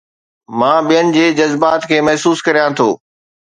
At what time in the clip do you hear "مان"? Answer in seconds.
0.59-0.79